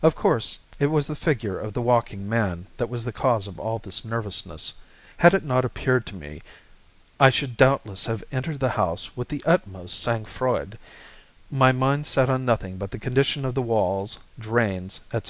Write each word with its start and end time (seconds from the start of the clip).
Of 0.00 0.14
course, 0.14 0.60
it 0.78 0.86
was 0.86 1.06
the 1.06 1.14
figure 1.14 1.58
of 1.58 1.74
the 1.74 1.82
walking 1.82 2.26
man 2.26 2.66
that 2.78 2.88
was 2.88 3.04
the 3.04 3.12
cause 3.12 3.46
of 3.46 3.60
all 3.60 3.78
this 3.78 4.06
nervousness; 4.06 4.72
had 5.18 5.34
it 5.34 5.44
not 5.44 5.66
appeared 5.66 6.06
to 6.06 6.14
me 6.14 6.40
I 7.20 7.28
should 7.28 7.58
doubtless 7.58 8.06
have 8.06 8.24
entered 8.32 8.58
the 8.60 8.70
house 8.70 9.14
with 9.18 9.28
the 9.28 9.42
utmost 9.44 10.00
sang 10.00 10.24
froid, 10.24 10.78
my 11.50 11.72
mind 11.72 12.06
set 12.06 12.30
on 12.30 12.46
nothing 12.46 12.78
but 12.78 12.90
the 12.90 12.98
condition 12.98 13.44
of 13.44 13.54
the 13.54 13.60
walls, 13.60 14.18
drains, 14.40 15.00
etc. 15.08 15.18